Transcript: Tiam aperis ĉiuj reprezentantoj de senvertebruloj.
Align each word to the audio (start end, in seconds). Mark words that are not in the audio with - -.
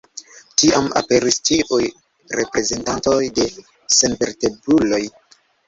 Tiam 0.61 0.87
aperis 1.01 1.37
ĉiuj 1.49 1.79
reprezentantoj 2.39 3.21
de 3.39 3.47
senvertebruloj. 4.01 5.03